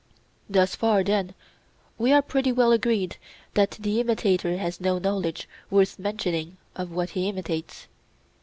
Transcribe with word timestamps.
Thus 0.49 0.75
far 0.75 1.03
then 1.03 1.35
we 1.99 2.11
are 2.11 2.23
pretty 2.23 2.51
well 2.51 2.71
agreed 2.71 3.17
that 3.53 3.77
the 3.79 3.99
imitator 3.99 4.57
has 4.57 4.81
no 4.81 4.97
knowledge 4.97 5.47
worth 5.69 5.99
mentioning 5.99 6.57
of 6.75 6.89
what 6.91 7.11
he 7.11 7.29
imitates. 7.29 7.85